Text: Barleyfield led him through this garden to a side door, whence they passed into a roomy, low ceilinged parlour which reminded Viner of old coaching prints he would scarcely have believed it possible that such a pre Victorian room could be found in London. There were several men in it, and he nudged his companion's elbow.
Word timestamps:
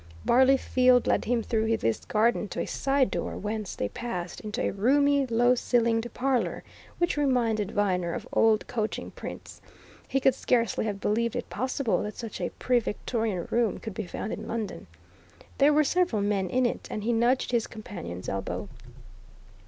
Barleyfield 0.25 1.05
led 1.05 1.25
him 1.25 1.43
through 1.43 1.77
this 1.77 2.03
garden 2.05 2.47
to 2.47 2.59
a 2.59 2.65
side 2.65 3.11
door, 3.11 3.37
whence 3.37 3.75
they 3.75 3.87
passed 3.87 4.39
into 4.39 4.59
a 4.63 4.71
roomy, 4.71 5.27
low 5.27 5.53
ceilinged 5.53 6.11
parlour 6.15 6.63
which 6.97 7.17
reminded 7.17 7.69
Viner 7.69 8.11
of 8.15 8.27
old 8.33 8.65
coaching 8.65 9.11
prints 9.11 9.61
he 10.07 10.19
would 10.25 10.33
scarcely 10.33 10.85
have 10.85 10.99
believed 10.99 11.35
it 11.35 11.51
possible 11.51 12.01
that 12.01 12.17
such 12.17 12.41
a 12.41 12.49
pre 12.57 12.79
Victorian 12.79 13.47
room 13.51 13.77
could 13.77 13.93
be 13.93 14.07
found 14.07 14.33
in 14.33 14.47
London. 14.47 14.87
There 15.59 15.71
were 15.71 15.83
several 15.83 16.23
men 16.23 16.49
in 16.49 16.65
it, 16.65 16.87
and 16.89 17.03
he 17.03 17.13
nudged 17.13 17.51
his 17.51 17.67
companion's 17.67 18.27
elbow. 18.27 18.69